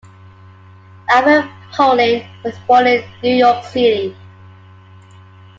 Alfred 1.11 1.45
Poling 1.75 2.25
was 2.43 2.57
born 2.67 2.87
in 2.87 3.03
New 3.21 3.35
York 3.35 3.63
City. 3.65 4.17